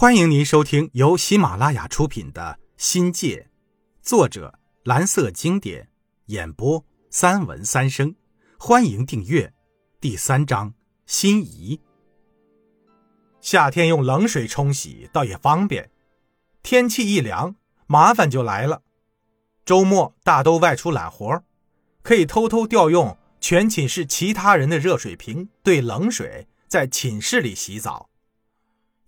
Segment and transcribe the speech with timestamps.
[0.00, 3.48] 欢迎您收听由喜马拉雅出品的《新界》，
[4.08, 5.88] 作者蓝色经典，
[6.26, 8.14] 演播三文三生。
[8.60, 9.52] 欢迎订阅。
[10.00, 10.72] 第三章
[11.04, 11.80] 心仪。
[13.40, 15.90] 夏天用冷水冲洗倒也方便，
[16.62, 17.56] 天气一凉，
[17.88, 18.82] 麻烦就来了。
[19.64, 21.42] 周末大都外出揽活，
[22.04, 28.07] 可以偷偷调用全寝室其他人的热水瓶兑冷水，在寝室里洗澡。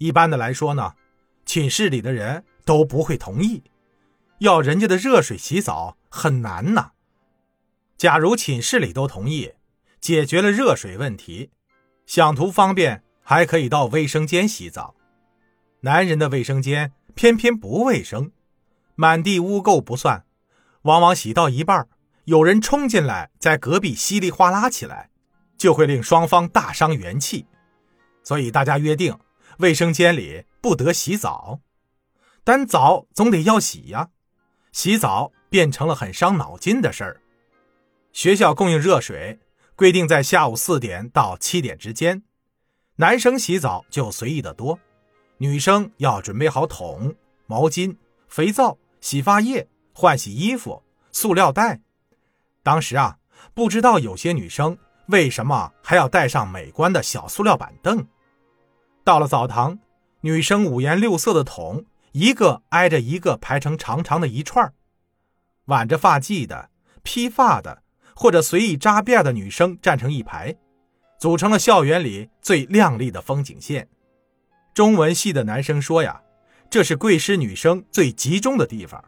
[0.00, 0.94] 一般的来说呢，
[1.44, 3.62] 寝室里的人都不会同意，
[4.38, 6.92] 要人家的热水洗澡很难呐。
[7.98, 9.52] 假如寝室里都同意，
[10.00, 11.50] 解决了热水问题，
[12.06, 14.94] 想图方便，还可以到卫生间洗澡。
[15.80, 18.32] 男人的卫生间偏偏不卫生，
[18.94, 20.24] 满地污垢不算，
[20.82, 21.86] 往往洗到一半，
[22.24, 25.10] 有人冲进来，在隔壁稀里哗啦起来，
[25.58, 27.44] 就会令双方大伤元气。
[28.24, 29.14] 所以大家约定。
[29.58, 31.60] 卫生间里不得洗澡，
[32.44, 34.10] 但澡总得要洗呀。
[34.72, 37.20] 洗澡变成了很伤脑筋的事儿。
[38.12, 39.38] 学校供应热水，
[39.74, 42.22] 规定在下午四点到七点之间。
[42.96, 44.78] 男生洗澡就随意的多，
[45.38, 47.14] 女生要准备好桶、
[47.46, 47.96] 毛巾、
[48.28, 51.80] 肥皂、洗发液、换洗衣服、塑料袋。
[52.62, 53.18] 当时啊，
[53.54, 54.76] 不知道有些女生
[55.06, 58.06] 为什么还要带上美观的小塑料板凳。
[59.02, 59.78] 到了澡堂，
[60.20, 64.72] 女生五颜六色的桶一个挨着一个排成长长的一串
[65.66, 66.70] 挽着发髻的、
[67.02, 67.82] 披发的
[68.14, 70.54] 或者随意扎辫的女生站成一排，
[71.18, 73.88] 组成了校园里最亮丽的风景线。
[74.74, 76.20] 中文系的男生说呀，
[76.68, 79.02] 这是贵师女生最集中的地方，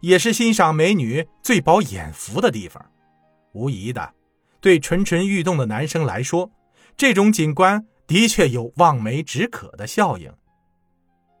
[0.00, 2.84] 也是欣赏美女最饱眼福的地方。
[3.52, 4.14] 无疑的，
[4.60, 6.50] 对蠢蠢欲动的男生来说，
[6.96, 7.86] 这种景观。
[8.06, 10.32] 的确有望梅止渴的效应。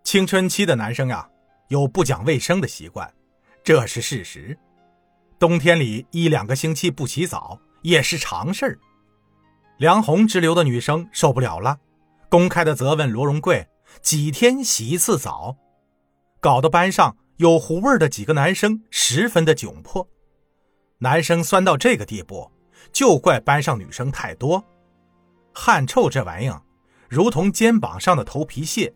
[0.02, 1.28] 青春期的男生呀，
[1.68, 3.12] 有不讲卫生的习惯，
[3.62, 4.58] 这是事实。
[5.38, 8.78] 冬天里一两个星期不洗澡也是常事儿。
[9.78, 11.78] 梁红之流的女生受不了了，
[12.28, 13.66] 公开的责问罗荣贵
[14.00, 15.56] 几天洗一次澡，
[16.40, 20.08] 搞得班上有狐味的几个男生十分的窘迫。
[20.98, 22.50] 男生酸到这个地步，
[22.92, 24.64] 就怪班上女生太多。
[25.54, 26.60] 汗臭这玩意儿，
[27.08, 28.92] 如同肩膀上的头皮屑，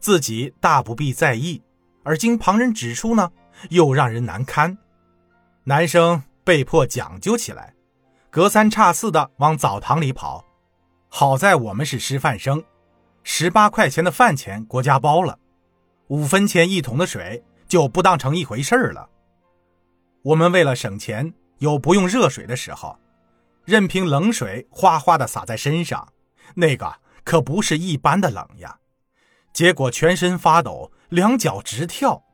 [0.00, 1.62] 自己大不必在意，
[2.02, 3.30] 而经旁人指出呢，
[3.68, 4.76] 又让人难堪。
[5.64, 7.74] 男生被迫讲究起来，
[8.30, 10.44] 隔三差四的往澡堂里跑。
[11.08, 12.64] 好在我们是师范生，
[13.22, 15.38] 十八块钱的饭钱国家包了，
[16.06, 19.08] 五分钱一桶的水就不当成一回事儿了。
[20.22, 22.98] 我们为了省钱，有不用热水的时候。
[23.68, 26.14] 任凭冷水哗哗的洒在身上，
[26.54, 26.90] 那个
[27.22, 28.78] 可不是一般的冷呀！
[29.52, 32.24] 结果全身发抖，两脚直跳。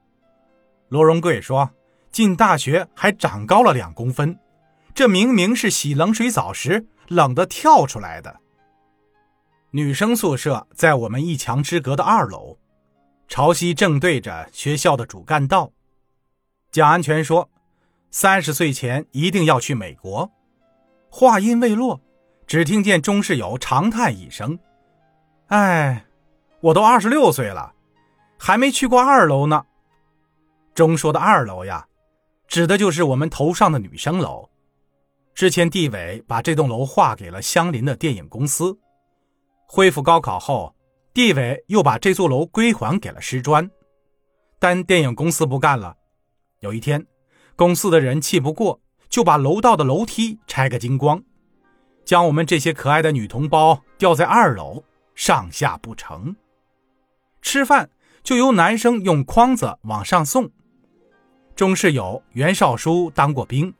[0.90, 1.68] 罗荣贵说
[2.12, 4.38] ：“进大学还长高了两公分，
[4.94, 8.38] 这明明是洗冷水澡时冷得跳出来的。”
[9.74, 12.56] 女生宿舍在我们一墙之隔的二楼，
[13.26, 15.72] 朝西正对着学校的主干道。
[16.70, 17.50] 蒋安全说
[18.12, 20.30] ：“三十岁前一定要去美国。”
[21.16, 22.00] 话音未落，
[22.44, 24.58] 只听见钟世友长叹一声
[25.46, 26.04] ：“哎，
[26.60, 27.72] 我都二十六岁了，
[28.36, 29.64] 还没去过二楼呢。”
[30.74, 31.86] 钟说的二楼呀，
[32.48, 34.50] 指的就是我们头上的女生楼。
[35.36, 38.76] 之前地委把这栋楼划给了相邻的电影公司，
[39.68, 40.74] 恢复高考后，
[41.12, 43.70] 地委又把这座楼归还给了师专，
[44.58, 45.96] 但电影公司不干了。
[46.58, 47.06] 有一天，
[47.54, 48.80] 公司的人气不过。
[49.14, 51.22] 就把楼道的楼梯拆个精光，
[52.04, 54.82] 将我们这些可爱的女同胞吊在二楼，
[55.14, 56.34] 上下不成。
[57.40, 57.88] 吃饭
[58.24, 60.50] 就由男生用筐子往上送。
[61.54, 63.72] 钟世友、袁少书当过兵，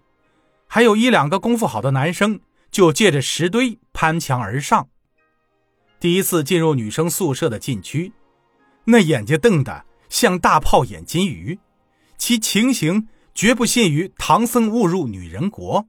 [0.69, 2.39] 还有一两个功夫好的男生
[2.71, 4.89] 就借着石堆攀墙而上。
[5.99, 8.13] 第一次进入女生宿舍的禁区，
[8.85, 11.59] 那眼睛瞪得像大炮眼金鱼，
[12.17, 13.09] 其情形。
[13.35, 15.85] 绝不信于唐僧误入女人国，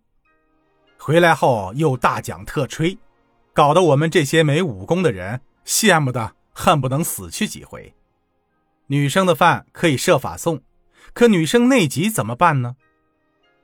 [0.97, 2.97] 回来后又大讲特吹，
[3.53, 7.93] 搞得我们这些没武功的人羡慕的恨不能死去几回。
[8.87, 10.59] 女生的饭可以设法送，
[11.13, 12.75] 可女生内急怎么办呢？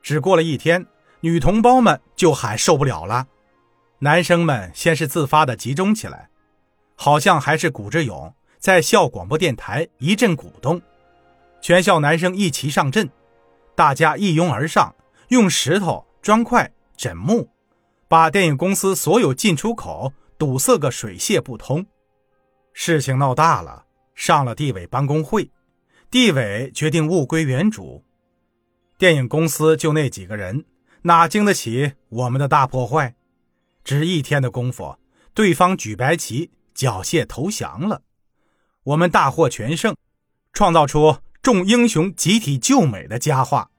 [0.03, 0.85] 只过了一天，
[1.21, 3.27] 女同胞们就喊受不了了。
[3.97, 6.29] 男生们先是自发的集中起来，
[6.95, 10.79] 好像还是古志勇在校广播电台一阵鼓动，
[11.61, 13.09] 全校男生一齐上阵。
[13.81, 14.93] 大家一拥而上，
[15.29, 17.49] 用石头、砖块、枕木，
[18.07, 21.83] 把电影公司所有进出口堵塞个水泄不通。
[22.73, 25.49] 事情闹大了，上了地委办公会，
[26.11, 28.05] 地委决定物归原主。
[28.99, 30.65] 电影公司就那几个人，
[31.01, 33.15] 哪经得起我们的大破坏？
[33.83, 34.99] 只一天的功夫，
[35.33, 38.03] 对方举白旗缴械投降了，
[38.83, 39.95] 我们大获全胜，
[40.53, 43.70] 创造出众英雄集体救美的佳话。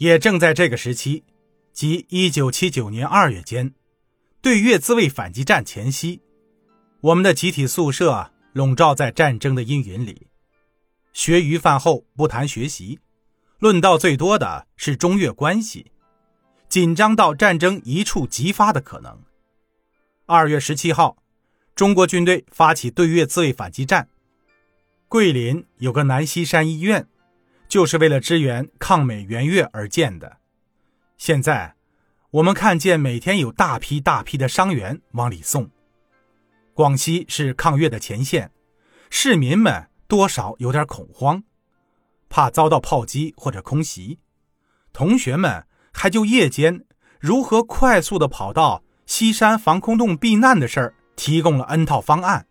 [0.00, 1.24] 也正在这个时期，
[1.74, 3.74] 即一九七九年二月间，
[4.40, 6.22] 对越自卫反击战前夕，
[7.02, 10.28] 我们的集体宿舍笼罩在战争的阴云里，
[11.12, 12.98] 学余饭后不谈学习。
[13.58, 15.92] 论到最多的是中越关系，
[16.66, 19.20] 紧张到战争一触即发的可能。
[20.24, 21.18] 二月十七号，
[21.74, 24.08] 中国军队发起对越自卫反击战。
[25.08, 27.06] 桂林有个南溪山医院，
[27.70, 30.38] 就是为了支援抗美援越而建的。
[31.16, 31.76] 现在，
[32.32, 35.70] 我们看见每天有大批大批的伤员往里送。
[36.74, 38.50] 广西是抗越的前线，
[39.08, 41.44] 市民们多少有点恐慌。
[42.28, 44.18] 怕遭到炮击或者空袭，
[44.92, 46.84] 同学们还就夜间
[47.20, 52.48] 如何快速的跑到西山防空洞避难的事儿提供了 N 套方案。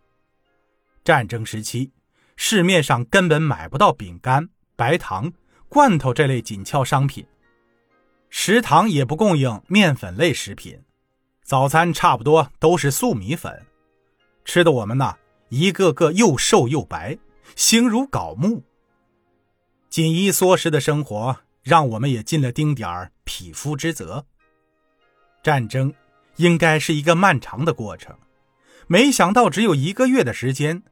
[1.03, 1.91] 战争时期，
[2.37, 5.29] 市面上根本买不到饼干、白糖、
[5.67, 7.27] 罐头这类紧俏商品，
[8.29, 10.81] 食堂也不供应面粉类食品，
[11.43, 13.65] 早餐差不多都是素米粉，
[14.45, 15.17] 吃的我们呐
[15.49, 17.17] 一个个又瘦又白，
[17.57, 18.63] 形如槁木。
[19.89, 24.25] 紧衣缩食的生活，让我们也尽了丁点儿匹夫之责。
[25.43, 25.93] 战争
[26.37, 28.17] 应该是一个漫长的过程，
[28.87, 30.83] 没想到只有一个月的时间，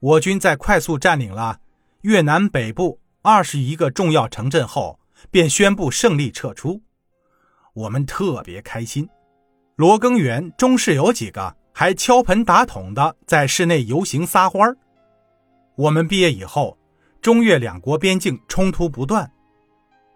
[0.00, 1.60] 我军在快速占领了
[2.00, 4.98] 越南北部二十一个重要城镇后，
[5.30, 6.82] 便宣布胜利撤出。
[7.74, 9.08] 我们特别开心，
[9.76, 14.76] 罗庚元、中世友几个还敲盆打桶的在室内游行撒欢儿
[15.76, 16.76] 我们毕业以后。
[17.20, 19.28] 中越两国边境冲突不断，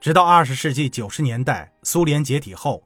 [0.01, 2.85] 直到二十世纪九十年代苏联解体后，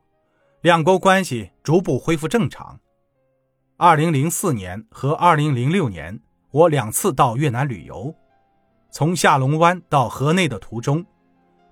[0.62, 2.80] 两国关系逐步恢复正常。
[3.76, 6.18] 二零零四年和二零零六年，
[6.50, 8.12] 我两次到越南旅游，
[8.96, 11.04] 从下龙湾到河内的途中，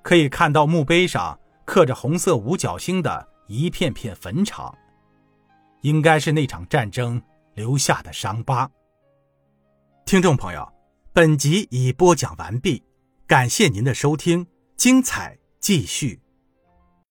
[0.02, 4.76] 可以看到墓碑上刻着红色五角星的一片片坟场，
[5.80, 7.18] 应该是那场战争
[7.54, 8.70] 留下的伤疤。
[10.04, 10.70] 听众朋友。
[11.14, 12.82] 本集已播讲完毕，
[13.26, 16.20] 感谢您的收听，精彩继续。